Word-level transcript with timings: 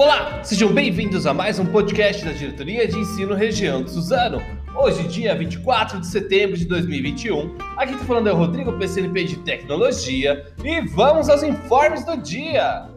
Olá, 0.00 0.42
sejam 0.42 0.72
bem-vindos 0.72 1.26
a 1.26 1.34
mais 1.34 1.58
um 1.58 1.66
podcast 1.66 2.24
da 2.24 2.32
Diretoria 2.32 2.88
de 2.88 2.98
Ensino 2.98 3.34
Região 3.34 3.82
de 3.82 3.90
Suzano. 3.90 4.40
Hoje, 4.74 5.06
dia 5.08 5.34
24 5.34 6.00
de 6.00 6.06
setembro 6.06 6.56
de 6.56 6.64
2021, 6.64 7.54
aqui 7.76 7.92
está 7.92 8.06
falando 8.06 8.30
é 8.30 8.32
o 8.32 8.36
Rodrigo 8.36 8.72
PCNP 8.78 9.24
de 9.24 9.36
Tecnologia 9.40 10.50
e 10.64 10.80
vamos 10.80 11.28
aos 11.28 11.42
informes 11.42 12.02
do 12.02 12.16
dia. 12.16 12.88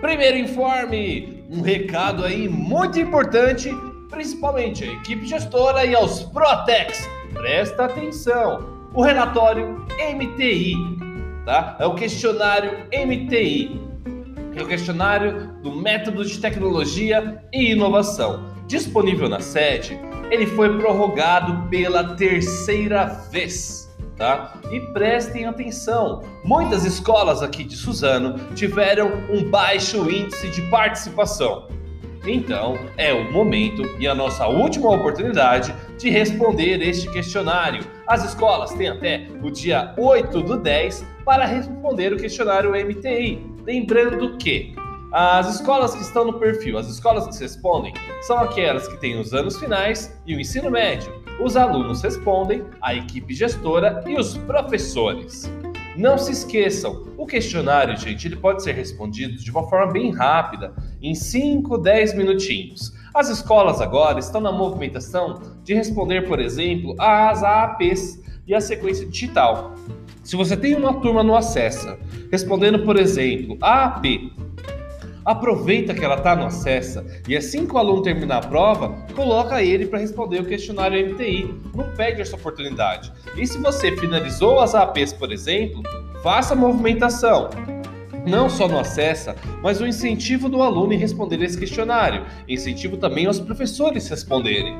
Primeiro 0.00 0.38
informe, 0.38 1.44
um 1.50 1.60
recado 1.60 2.24
aí 2.24 2.48
muito 2.48 3.00
importante, 3.00 3.68
principalmente 4.08 4.84
à 4.84 4.86
equipe 4.86 5.26
gestora 5.26 5.84
e 5.84 5.96
aos 5.96 6.22
Protex. 6.22 7.10
Presta 7.32 7.86
atenção, 7.86 8.88
o 8.94 9.02
relatório 9.02 9.84
MTI, 9.98 10.76
tá? 11.44 11.76
É 11.80 11.86
o 11.86 11.96
questionário 11.96 12.86
MTI 12.92 13.90
é 14.54 14.62
o 14.62 14.66
questionário 14.66 15.51
do 15.62 15.72
Método 15.72 16.24
de 16.24 16.38
Tecnologia 16.38 17.42
e 17.52 17.72
Inovação. 17.72 18.52
Disponível 18.66 19.28
na 19.28 19.40
sede, 19.40 19.98
ele 20.30 20.46
foi 20.46 20.76
prorrogado 20.76 21.68
pela 21.68 22.14
terceira 22.16 23.04
vez. 23.30 23.90
Tá? 24.16 24.60
E 24.70 24.78
prestem 24.92 25.46
atenção, 25.46 26.22
muitas 26.44 26.84
escolas 26.84 27.42
aqui 27.42 27.64
de 27.64 27.76
Suzano 27.76 28.38
tiveram 28.54 29.10
um 29.30 29.48
baixo 29.48 30.08
índice 30.10 30.48
de 30.48 30.62
participação. 30.70 31.68
Então, 32.24 32.78
é 32.96 33.12
o 33.12 33.32
momento 33.32 33.82
e 33.98 34.06
a 34.06 34.14
nossa 34.14 34.46
última 34.46 34.90
oportunidade 34.90 35.74
de 35.98 36.08
responder 36.08 36.80
este 36.80 37.10
questionário. 37.10 37.84
As 38.06 38.24
escolas 38.24 38.72
têm 38.74 38.88
até 38.88 39.26
o 39.42 39.50
dia 39.50 39.92
8 39.98 40.40
do 40.40 40.56
10 40.56 41.04
para 41.24 41.44
responder 41.44 42.12
o 42.12 42.16
questionário 42.16 42.70
MTI. 42.70 43.44
Lembrando 43.64 44.36
que 44.36 44.74
as 45.12 45.56
escolas 45.56 45.94
que 45.94 46.00
estão 46.00 46.24
no 46.24 46.38
perfil, 46.38 46.78
as 46.78 46.88
escolas 46.88 47.26
que 47.26 47.42
respondem, 47.42 47.92
são 48.22 48.38
aquelas 48.38 48.88
que 48.88 48.96
têm 48.96 49.20
os 49.20 49.34
anos 49.34 49.58
finais 49.58 50.18
e 50.26 50.34
o 50.34 50.40
ensino 50.40 50.70
médio. 50.70 51.12
Os 51.38 51.54
alunos 51.54 52.00
respondem, 52.00 52.64
a 52.80 52.94
equipe 52.94 53.34
gestora 53.34 54.02
e 54.06 54.18
os 54.18 54.38
professores. 54.38 55.52
Não 55.98 56.16
se 56.16 56.32
esqueçam, 56.32 57.06
o 57.18 57.26
questionário, 57.26 57.94
gente, 57.94 58.26
ele 58.26 58.36
pode 58.36 58.62
ser 58.62 58.74
respondido 58.74 59.36
de 59.36 59.50
uma 59.50 59.68
forma 59.68 59.92
bem 59.92 60.10
rápida, 60.10 60.72
em 61.02 61.14
5, 61.14 61.76
10 61.76 62.14
minutinhos. 62.14 62.94
As 63.14 63.28
escolas 63.28 63.82
agora 63.82 64.18
estão 64.18 64.40
na 64.40 64.50
movimentação 64.50 65.42
de 65.62 65.74
responder, 65.74 66.26
por 66.26 66.40
exemplo, 66.40 66.94
às 66.98 67.42
AAPs 67.42 68.22
e 68.46 68.54
a 68.54 68.60
sequência 68.62 69.06
digital. 69.06 69.74
Se 70.24 70.36
você 70.36 70.56
tem 70.56 70.74
uma 70.74 70.94
turma 70.94 71.22
no 71.22 71.36
Acessa, 71.36 71.98
respondendo, 72.30 72.78
por 72.84 72.96
exemplo, 72.96 73.58
AAP, 73.60 74.32
aproveita 75.24 75.94
que 75.94 76.04
ela 76.04 76.16
está 76.16 76.34
no 76.34 76.46
Acessa 76.46 77.04
e 77.28 77.36
assim 77.36 77.66
que 77.66 77.74
o 77.74 77.78
aluno 77.78 78.02
terminar 78.02 78.38
a 78.38 78.46
prova, 78.46 78.90
coloca 79.14 79.62
ele 79.62 79.86
para 79.86 79.98
responder 79.98 80.40
o 80.40 80.44
questionário 80.44 81.12
MTI. 81.12 81.54
Não 81.74 81.90
perde 81.94 82.22
essa 82.22 82.36
oportunidade. 82.36 83.12
E 83.36 83.46
se 83.46 83.58
você 83.58 83.96
finalizou 83.96 84.60
as 84.60 84.74
APs, 84.74 85.12
por 85.12 85.32
exemplo, 85.32 85.82
faça 86.22 86.54
a 86.54 86.56
movimentação. 86.56 87.50
Não 88.26 88.48
só 88.48 88.68
no 88.68 88.78
Acessa, 88.78 89.34
mas 89.62 89.80
o 89.80 89.86
incentivo 89.86 90.48
do 90.48 90.62
aluno 90.62 90.92
em 90.92 90.98
responder 90.98 91.42
esse 91.42 91.58
questionário. 91.58 92.24
Incentivo 92.48 92.96
também 92.96 93.26
aos 93.26 93.40
professores 93.40 94.08
responderem. 94.08 94.76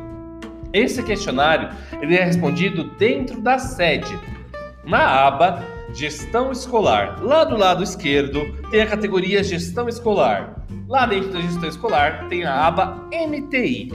Esse 0.73 1.03
questionário 1.03 1.69
ele 2.01 2.17
é 2.17 2.25
respondido 2.25 2.85
dentro 2.97 3.41
da 3.41 3.59
sede, 3.59 4.19
na 4.85 5.27
aba 5.27 5.63
Gestão 5.95 6.51
Escolar. 6.51 7.23
Lá 7.23 7.45
do 7.45 7.57
lado 7.57 7.83
esquerdo 7.83 8.57
tem 8.71 8.81
a 8.81 8.87
categoria 8.87 9.45
Gestão 9.45 9.89
Escolar. 9.89 10.65
Lá 10.89 11.07
dentro 11.07 11.31
da 11.33 11.41
Gestão 11.41 11.69
Escolar 11.69 12.29
tem 12.29 12.45
a 12.45 12.67
aba 12.67 13.09
MTI. 13.13 13.93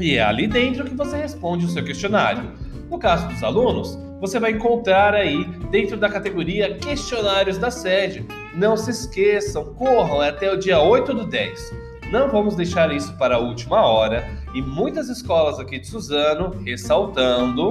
E 0.00 0.16
é 0.16 0.22
ali 0.22 0.48
dentro 0.48 0.84
que 0.84 0.94
você 0.94 1.16
responde 1.16 1.64
o 1.64 1.68
seu 1.68 1.84
questionário. 1.84 2.50
No 2.90 2.98
caso 2.98 3.28
dos 3.28 3.42
alunos, 3.42 3.96
você 4.20 4.40
vai 4.40 4.50
encontrar 4.50 5.14
aí 5.14 5.44
dentro 5.70 5.96
da 5.96 6.08
categoria 6.08 6.74
Questionários 6.76 7.56
da 7.56 7.70
Sede. 7.70 8.26
Não 8.54 8.76
se 8.76 8.90
esqueçam, 8.90 9.74
corram 9.74 10.20
até 10.20 10.52
o 10.52 10.58
dia 10.58 10.80
8 10.80 11.14
do 11.14 11.24
10. 11.24 11.72
Não 12.10 12.28
vamos 12.28 12.54
deixar 12.54 12.92
isso 12.92 13.16
para 13.16 13.36
a 13.36 13.38
última 13.38 13.80
hora 13.86 14.28
e 14.54 14.60
muitas 14.60 15.08
escolas 15.08 15.58
aqui 15.58 15.78
de 15.78 15.86
Suzano, 15.86 16.50
ressaltando, 16.64 17.70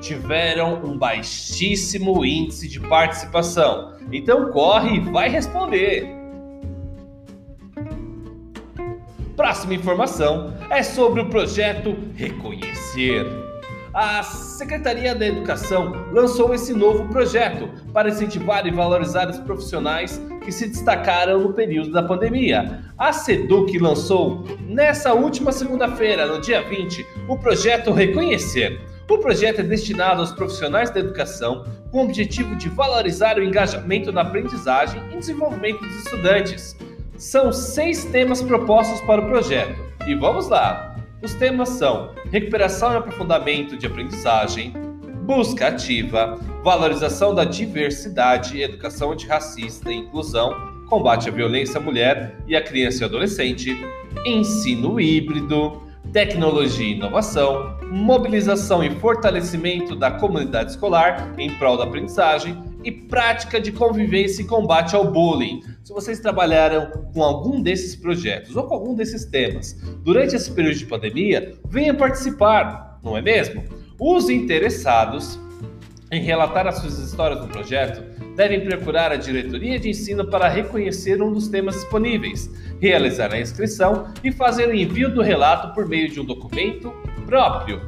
tiveram 0.00 0.82
um 0.84 0.96
baixíssimo 0.96 2.24
índice 2.24 2.68
de 2.68 2.80
participação. 2.80 3.92
Então 4.12 4.50
corre 4.50 4.96
e 4.96 5.00
vai 5.00 5.28
responder. 5.28 6.18
Próxima 9.36 9.74
informação 9.74 10.52
é 10.68 10.82
sobre 10.82 11.20
o 11.20 11.28
projeto 11.28 11.96
Reconhecer. 12.14 13.24
A 13.94 14.22
Secretaria 14.22 15.14
da 15.14 15.26
Educação 15.26 15.92
lançou 16.12 16.54
esse 16.54 16.74
novo 16.74 17.08
projeto 17.08 17.68
para 17.92 18.08
incentivar 18.08 18.66
e 18.66 18.70
valorizar 18.70 19.28
os 19.28 19.38
profissionais 19.38 20.20
que 20.44 20.52
se 20.52 20.68
destacaram 20.68 21.40
no 21.40 21.52
período 21.52 21.90
da 21.90 22.02
pandemia. 22.02 22.84
A 22.98 23.12
SEDUC 23.12 23.78
lançou 23.78 24.44
nessa 24.60 25.14
última 25.14 25.52
segunda-feira, 25.52 26.26
no 26.26 26.40
dia 26.40 26.62
20, 26.62 27.06
o 27.28 27.36
projeto 27.36 27.90
Reconhecer 27.90 28.80
o 29.14 29.18
projeto 29.18 29.60
é 29.60 29.62
destinado 29.62 30.20
aos 30.20 30.32
profissionais 30.32 30.90
da 30.90 31.00
educação 31.00 31.64
com 31.90 32.00
o 32.00 32.04
objetivo 32.04 32.54
de 32.56 32.68
valorizar 32.68 33.38
o 33.38 33.42
engajamento 33.42 34.12
na 34.12 34.20
aprendizagem 34.20 35.02
e 35.10 35.16
desenvolvimento 35.16 35.80
dos 35.80 36.04
estudantes. 36.04 36.76
São 37.16 37.50
seis 37.50 38.04
temas 38.04 38.42
propostos 38.42 39.00
para 39.00 39.20
o 39.20 39.26
projeto. 39.26 39.80
E 40.06 40.14
vamos 40.14 40.48
lá! 40.48 40.96
Os 41.22 41.34
temas 41.34 41.70
são 41.70 42.14
recuperação 42.30 42.92
e 42.92 42.96
aprofundamento 42.96 43.76
de 43.76 43.86
aprendizagem, 43.86 44.72
busca 45.24 45.68
ativa, 45.68 46.38
valorização 46.62 47.34
da 47.34 47.44
diversidade, 47.44 48.60
educação 48.62 49.12
antirracista 49.12 49.90
e 49.90 49.96
inclusão, 49.96 50.54
combate 50.86 51.28
à 51.28 51.32
violência 51.32 51.80
à 51.80 51.82
mulher 51.82 52.38
e 52.46 52.54
à 52.54 52.62
criança 52.62 53.02
e 53.02 53.04
adolescente, 53.04 53.76
ensino 54.24 55.00
híbrido, 55.00 55.87
tecnologia 56.12 56.86
e 56.86 56.94
inovação, 56.94 57.76
mobilização 57.90 58.82
e 58.82 58.90
fortalecimento 58.90 59.94
da 59.94 60.10
comunidade 60.10 60.70
escolar 60.70 61.34
em 61.38 61.50
prol 61.58 61.76
da 61.76 61.84
aprendizagem 61.84 62.62
e 62.84 62.92
prática 62.92 63.60
de 63.60 63.72
convivência 63.72 64.42
e 64.42 64.46
combate 64.46 64.94
ao 64.94 65.10
bullying. 65.10 65.62
Se 65.82 65.92
vocês 65.92 66.20
trabalharam 66.20 66.90
com 67.12 67.22
algum 67.22 67.60
desses 67.60 67.96
projetos 67.96 68.56
ou 68.56 68.64
com 68.64 68.74
algum 68.74 68.94
desses 68.94 69.24
temas 69.24 69.74
durante 70.02 70.36
esse 70.36 70.50
período 70.50 70.78
de 70.78 70.86
pandemia, 70.86 71.54
venha 71.68 71.94
participar, 71.94 72.98
não 73.02 73.16
é 73.16 73.22
mesmo? 73.22 73.64
Os 73.98 74.30
interessados 74.30 75.38
em 76.10 76.22
relatar 76.22 76.66
as 76.66 76.78
suas 76.78 76.98
histórias 76.98 77.40
do 77.40 77.48
projeto 77.48 78.02
devem 78.38 78.60
procurar 78.60 79.10
a 79.10 79.16
diretoria 79.16 79.80
de 79.80 79.90
ensino 79.90 80.24
para 80.24 80.48
reconhecer 80.48 81.20
um 81.20 81.32
dos 81.32 81.48
temas 81.48 81.74
disponíveis, 81.74 82.48
realizar 82.80 83.34
a 83.34 83.40
inscrição 83.40 84.12
e 84.22 84.30
fazer 84.30 84.68
o 84.68 84.74
envio 84.74 85.12
do 85.12 85.20
relato 85.20 85.74
por 85.74 85.88
meio 85.88 86.08
de 86.08 86.20
um 86.20 86.24
documento 86.24 86.92
próprio. 87.26 87.82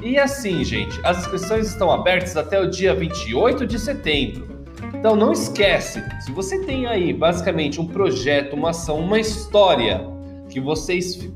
E 0.00 0.16
assim, 0.16 0.62
gente, 0.62 0.96
as 1.02 1.18
inscrições 1.18 1.66
estão 1.66 1.90
abertas 1.90 2.36
até 2.36 2.60
o 2.60 2.70
dia 2.70 2.94
28 2.94 3.66
de 3.66 3.80
setembro. 3.80 4.64
Então 4.94 5.16
não 5.16 5.32
esquece, 5.32 6.00
se 6.20 6.30
você 6.30 6.64
tem 6.64 6.86
aí 6.86 7.12
basicamente 7.12 7.80
um 7.80 7.86
projeto, 7.88 8.54
uma 8.54 8.70
ação, 8.70 9.00
uma 9.00 9.18
história 9.18 10.06
que 10.48 10.60
vocês 10.60 11.28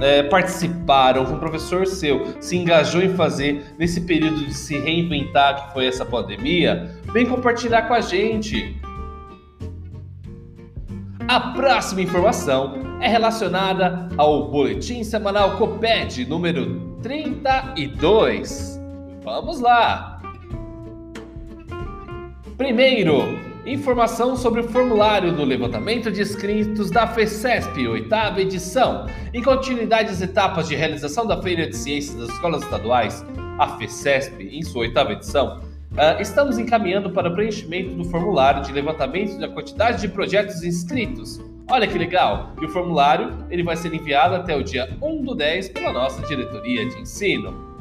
é, 0.00 0.22
participaram, 0.24 1.24
que 1.24 1.32
um 1.32 1.38
professor 1.38 1.86
seu 1.86 2.34
se 2.40 2.56
engajou 2.56 3.02
em 3.02 3.14
fazer 3.14 3.74
nesse 3.78 4.00
período 4.00 4.44
de 4.44 4.54
se 4.54 4.78
reinventar 4.78 5.68
que 5.68 5.72
foi 5.72 5.86
essa 5.86 6.04
pandemia, 6.04 6.90
vem 7.12 7.26
compartilhar 7.26 7.82
com 7.82 7.94
a 7.94 8.00
gente. 8.00 8.76
A 11.26 11.40
próxima 11.40 12.02
informação 12.02 12.74
é 13.00 13.08
relacionada 13.08 14.08
ao 14.16 14.48
Boletim 14.50 15.02
Semanal 15.02 15.56
Coped 15.56 16.24
número 16.26 16.98
32. 17.02 18.80
Vamos 19.22 19.60
lá! 19.60 20.20
Primeiro, 22.56 23.53
Informação 23.66 24.36
sobre 24.36 24.60
o 24.60 24.68
formulário 24.68 25.32
do 25.32 25.42
levantamento 25.42 26.12
de 26.12 26.20
inscritos 26.20 26.90
da 26.90 27.06
FECESP, 27.06 27.88
oitava 27.88 28.42
edição. 28.42 29.06
Em 29.32 29.42
continuidade 29.42 30.10
às 30.10 30.20
etapas 30.20 30.68
de 30.68 30.74
realização 30.74 31.26
da 31.26 31.40
Feira 31.40 31.66
de 31.66 31.74
Ciências 31.74 32.14
das 32.14 32.28
Escolas 32.28 32.62
Estaduais, 32.62 33.24
a 33.58 33.78
FECESP, 33.78 34.50
em 34.54 34.62
sua 34.62 34.82
oitava 34.82 35.12
edição, 35.12 35.60
uh, 35.92 36.20
estamos 36.20 36.58
encaminhando 36.58 37.08
para 37.10 37.30
o 37.30 37.32
preenchimento 37.32 37.94
do 37.94 38.04
formulário 38.04 38.62
de 38.62 38.70
levantamento 38.70 39.38
da 39.38 39.48
quantidade 39.48 40.02
de 40.02 40.08
projetos 40.08 40.62
inscritos. 40.62 41.40
Olha 41.70 41.86
que 41.86 41.96
legal! 41.96 42.52
E 42.60 42.66
o 42.66 42.68
formulário 42.68 43.32
ele 43.48 43.62
vai 43.62 43.78
ser 43.78 43.94
enviado 43.94 44.34
até 44.34 44.54
o 44.54 44.62
dia 44.62 44.94
1 45.00 45.22
do 45.22 45.34
10 45.34 45.70
pela 45.70 45.90
nossa 45.90 46.20
diretoria 46.26 46.86
de 46.86 47.00
ensino. 47.00 47.74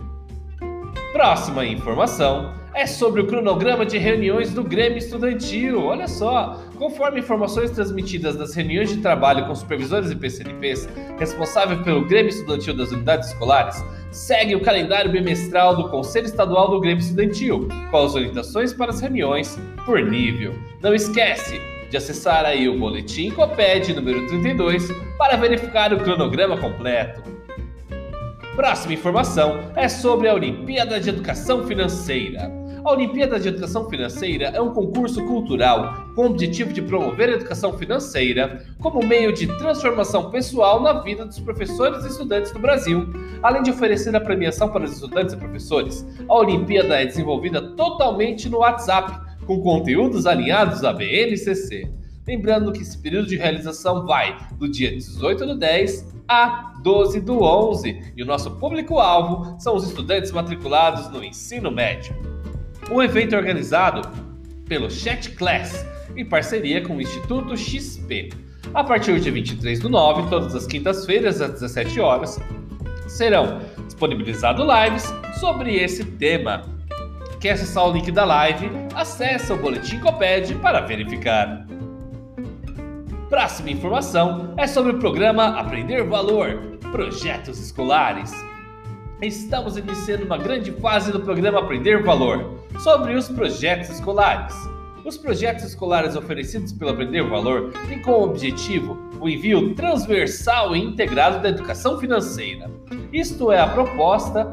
Próxima 1.12 1.66
informação 1.66 2.63
é 2.76 2.88
sobre 2.88 3.22
o 3.22 3.28
cronograma 3.28 3.86
de 3.86 3.98
reuniões 3.98 4.52
do 4.52 4.64
Grêmio 4.64 4.98
Estudantil. 4.98 5.84
Olha 5.84 6.08
só, 6.08 6.64
conforme 6.78 7.20
informações 7.20 7.70
transmitidas 7.72 8.36
das 8.36 8.56
reuniões 8.56 8.90
de 8.90 8.98
trabalho 8.98 9.46
com 9.46 9.54
supervisores 9.54 10.10
e 10.10 10.16
PCNPs 10.16 10.90
responsáveis 11.20 11.82
pelo 11.82 12.06
Grêmio 12.06 12.30
Estudantil 12.30 12.76
das 12.76 12.92
unidades 12.92 13.30
escolares, 13.30 13.84
segue 14.12 14.56
o 14.56 14.62
calendário 14.62 15.12
bimestral 15.12 15.76
do 15.76 15.90
Conselho 15.90 16.26
Estadual 16.26 16.72
do 16.72 16.80
Grêmio 16.80 17.02
Estudantil, 17.02 17.68
com 17.92 17.98
as 17.98 18.16
orientações 18.16 18.74
para 18.74 18.90
as 18.90 19.00
reuniões 19.00 19.60
por 19.86 20.02
nível. 20.02 20.54
Não 20.82 20.96
esquece 20.96 21.62
de 21.90 21.98
acessar 21.98 22.44
aí 22.44 22.68
o 22.68 22.80
boletim 22.80 23.30
Coped 23.30 23.94
número 23.94 24.28
32 24.28 24.90
para 25.18 25.38
verificar 25.38 25.94
o 25.94 25.98
cronograma 25.98 26.58
completo. 26.58 27.22
Próxima 28.56 28.94
informação 28.94 29.72
é 29.76 29.88
sobre 29.88 30.28
a 30.28 30.34
Olimpíada 30.34 31.00
de 31.00 31.10
Educação 31.10 31.66
Financeira. 31.66 32.63
A 32.86 32.92
Olimpíada 32.92 33.40
de 33.40 33.48
Educação 33.48 33.90
Financeira 33.90 34.48
é 34.48 34.62
um 34.62 34.74
concurso 34.74 35.26
cultural 35.26 36.06
com 36.14 36.24
o 36.24 36.30
objetivo 36.32 36.74
de 36.74 36.82
promover 36.82 37.30
a 37.30 37.34
educação 37.34 37.78
financeira 37.78 38.66
como 38.82 39.02
meio 39.06 39.32
de 39.32 39.48
transformação 39.58 40.30
pessoal 40.30 40.82
na 40.82 41.02
vida 41.02 41.26
dos 41.26 41.40
professores 41.40 42.04
e 42.04 42.10
estudantes 42.10 42.52
do 42.52 42.60
Brasil. 42.60 43.08
Além 43.42 43.64
de 43.64 43.72
oferecer 43.72 44.14
a 44.14 44.20
premiação 44.20 44.68
para 44.68 44.84
os 44.84 44.92
estudantes 44.92 45.34
e 45.34 45.38
professores, 45.38 46.06
a 46.28 46.34
Olimpíada 46.36 47.02
é 47.02 47.06
desenvolvida 47.06 47.62
totalmente 47.62 48.50
no 48.50 48.58
WhatsApp, 48.58 49.18
com 49.46 49.62
conteúdos 49.62 50.26
alinhados 50.26 50.84
à 50.84 50.92
BNCC. 50.92 51.90
Lembrando 52.28 52.74
que 52.74 52.82
esse 52.82 52.98
período 52.98 53.28
de 53.30 53.38
realização 53.38 54.06
vai 54.06 54.38
do 54.60 54.70
dia 54.70 54.92
18 54.92 55.46
do 55.46 55.56
10 55.58 56.14
a 56.28 56.74
12 56.84 57.22
do 57.22 57.44
11 57.44 58.12
e 58.18 58.22
o 58.22 58.26
nosso 58.26 58.52
público-alvo 58.52 59.58
são 59.58 59.74
os 59.74 59.88
estudantes 59.88 60.34
matriculados 60.34 61.10
no 61.10 61.24
ensino 61.24 61.72
médio. 61.72 62.43
O 62.92 63.02
evento 63.02 63.34
é 63.34 63.38
organizado 63.38 64.02
pelo 64.68 64.92
Chat 64.92 65.32
Class 65.32 65.86
em 66.16 66.26
parceria 66.26 66.82
com 66.82 66.98
o 66.98 67.02
Instituto 67.02 67.56
XP. 67.56 68.30
A 68.74 68.84
partir 68.84 69.20
de 69.20 69.32
23 69.32 69.80
do 69.80 69.90
9, 69.90 70.30
todas 70.30 70.54
as 70.54 70.68
quintas-feiras 70.68 71.42
às 71.42 71.54
17 71.54 72.00
horas, 72.00 72.40
serão 73.08 73.62
disponibilizados 73.86 74.66
lives 74.66 75.14
sobre 75.40 75.76
esse 75.76 76.04
tema. 76.04 76.64
Quer 77.40 77.52
acessar 77.52 77.88
o 77.88 77.94
link 77.94 78.12
da 78.12 78.26
live? 78.26 78.70
Acesse 78.96 79.52
o 79.52 79.58
Boletim 79.58 80.00
Coped 80.00 80.54
para 80.56 80.82
verificar. 80.82 81.66
Próxima 83.30 83.72
informação 83.72 84.54
é 84.58 84.68
sobre 84.68 84.94
o 84.94 85.00
programa 85.00 85.60
Aprender 85.60 86.04
Valor 86.04 86.78
Projetos 86.92 87.60
Escolares. 87.60 88.32
Estamos 89.22 89.78
iniciando 89.78 90.26
uma 90.26 90.38
grande 90.38 90.72
fase 90.74 91.12
do 91.12 91.20
programa 91.22 91.60
Aprender 91.60 92.04
Valor 92.04 92.63
sobre 92.80 93.16
os 93.16 93.28
projetos 93.30 93.90
escolares. 93.90 94.56
Os 95.06 95.18
projetos 95.18 95.66
escolares 95.66 96.16
oferecidos 96.16 96.72
pelo 96.72 96.92
Aprender 96.92 97.24
Valor 97.24 97.74
têm 97.90 98.02
como 98.02 98.26
objetivo 98.26 98.98
o 99.20 99.28
envio 99.28 99.74
transversal 99.76 100.76
e 100.76 100.80
integrado 100.80 101.42
da 101.42 101.50
educação 101.50 102.00
financeira. 102.00 102.72
Isto 103.12 103.52
é 103.52 103.60
a 103.60 103.68
proposta 103.68 104.46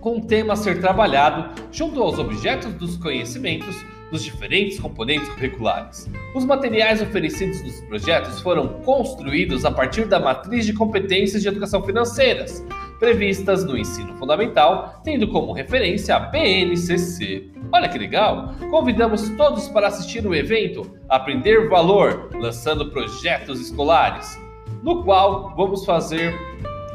com 0.00 0.18
o 0.18 0.20
tema 0.24 0.54
a 0.54 0.56
ser 0.56 0.80
trabalhado 0.80 1.62
junto 1.72 2.02
aos 2.02 2.18
objetos 2.18 2.72
dos 2.74 2.96
conhecimentos 2.96 3.76
dos 4.10 4.24
diferentes 4.24 4.80
componentes 4.80 5.28
curriculares. 5.28 6.08
Os 6.34 6.44
materiais 6.44 7.02
oferecidos 7.02 7.62
nos 7.62 7.80
projetos 7.82 8.40
foram 8.40 8.68
construídos 8.82 9.64
a 9.64 9.70
partir 9.70 10.06
da 10.06 10.18
matriz 10.18 10.64
de 10.64 10.72
competências 10.72 11.42
de 11.42 11.48
educação 11.48 11.82
financeiras, 11.82 12.64
previstas 12.98 13.64
no 13.64 13.76
ensino 13.76 14.14
fundamental, 14.16 15.00
tendo 15.04 15.28
como 15.28 15.52
referência 15.52 16.16
a 16.16 16.20
BNCC. 16.20 17.50
Olha 17.72 17.88
que 17.88 17.98
legal! 17.98 18.54
Convidamos 18.70 19.28
todos 19.30 19.68
para 19.68 19.88
assistir 19.88 20.26
o 20.26 20.34
evento 20.34 20.90
Aprender 21.08 21.68
Valor, 21.68 22.30
lançando 22.34 22.90
projetos 22.90 23.60
escolares, 23.60 24.38
no 24.82 25.04
qual 25.04 25.54
vamos 25.56 25.84
fazer 25.84 26.34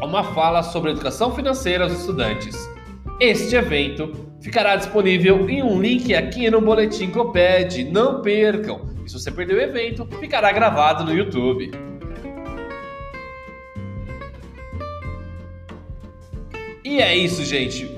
uma 0.02 0.24
fala 0.24 0.64
sobre 0.64 0.92
educação 0.92 1.34
financeira 1.34 1.86
aos 1.86 1.94
estudantes. 1.94 2.56
Este 3.20 3.56
evento 3.56 4.12
ficará 4.42 4.76
disponível 4.76 5.50
em 5.50 5.64
um 5.64 5.82
link 5.82 6.14
aqui 6.14 6.50
no 6.50 6.60
Boletim 6.60 7.10
Coped. 7.12 7.84
Não 7.86 8.22
percam! 8.22 8.82
E 9.06 9.10
se 9.10 9.20
você 9.20 9.32
perder 9.32 9.56
o 9.56 9.62
evento, 9.62 10.08
ficará 10.20 10.52
gravado 10.52 11.06
no 11.06 11.14
YouTube. 11.14 11.72
E 16.84 17.02
é 17.02 17.16
isso, 17.16 17.46
gente. 17.46 17.90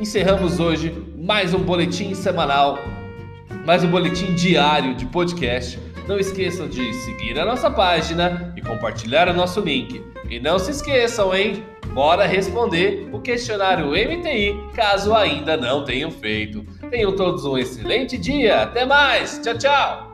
Encerramos 0.00 0.60
hoje 0.60 0.94
mais 1.16 1.52
um 1.52 1.58
boletim 1.58 2.14
semanal, 2.14 2.78
mais 3.66 3.82
um 3.82 3.90
boletim 3.90 4.34
diário 4.34 4.94
de 4.94 5.06
podcast. 5.06 5.78
Não 6.06 6.18
esqueçam 6.18 6.68
de 6.68 6.92
seguir 6.94 7.38
a 7.38 7.44
nossa 7.44 7.68
página 7.68 8.52
e 8.56 8.62
compartilhar 8.62 9.28
o 9.28 9.34
nosso 9.34 9.60
link. 9.60 10.04
E 10.30 10.38
não 10.38 10.56
se 10.56 10.70
esqueçam, 10.70 11.34
hein? 11.34 11.64
Bora 11.92 12.24
responder 12.24 13.08
o 13.12 13.20
questionário 13.20 13.88
MTI 13.88 14.56
caso 14.72 15.12
ainda 15.14 15.56
não 15.56 15.84
tenham 15.84 16.10
feito. 16.10 16.64
Tenham 16.90 17.16
todos 17.16 17.44
um 17.44 17.58
excelente 17.58 18.16
dia. 18.16 18.62
Até 18.62 18.86
mais. 18.86 19.40
Tchau, 19.42 19.58
tchau. 19.58 20.11